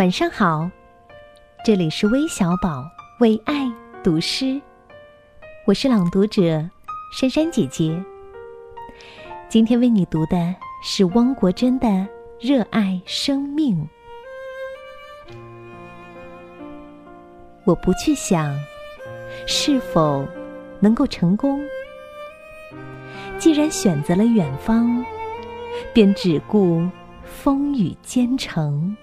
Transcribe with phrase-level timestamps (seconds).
[0.00, 0.70] 晚上好，
[1.62, 3.70] 这里是微小宝为爱
[4.02, 4.58] 读诗，
[5.66, 6.66] 我是朗读者
[7.12, 8.02] 珊珊姐姐。
[9.46, 11.86] 今天为你读的是汪国真的
[12.40, 13.86] 《热爱生命》。
[17.64, 18.58] 我不去想
[19.46, 20.26] 是否
[20.80, 21.60] 能够成功，
[23.36, 25.04] 既然选择了远方，
[25.92, 26.88] 便只顾
[27.22, 28.96] 风雨兼程。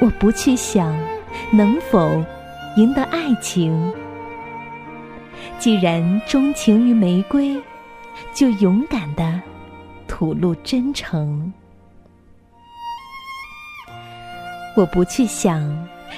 [0.00, 0.98] 我不去想
[1.52, 2.24] 能否
[2.76, 3.92] 赢得爱情，
[5.58, 7.60] 既然钟情于玫瑰，
[8.32, 9.40] 就勇敢的
[10.08, 11.52] 吐露真诚。
[14.74, 15.60] 我不去想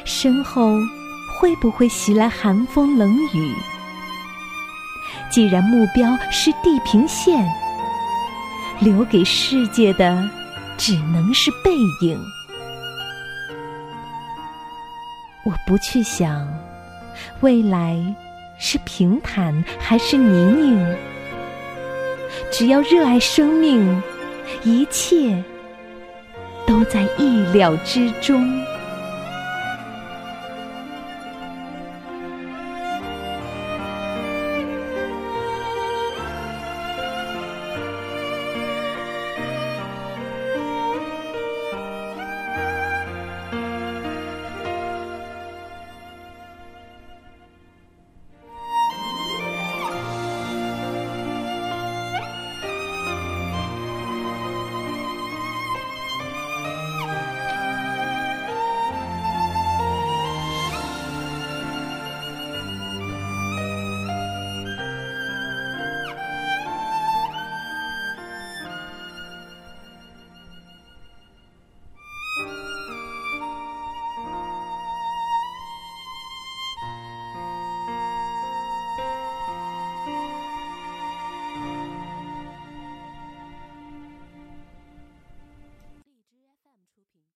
[0.05, 0.77] 身后
[1.41, 3.53] 会不会袭来寒风冷雨，
[5.29, 7.45] 既然目标是地平线，
[8.79, 10.31] 留给世界的
[10.79, 12.17] 只能是背影。
[15.45, 16.47] 我不去想，
[17.41, 17.99] 未来
[18.59, 20.97] 是平坦还是泥泞，
[22.53, 24.03] 只要热爱生命，
[24.63, 25.43] 一切
[26.67, 28.72] 都在意料之中。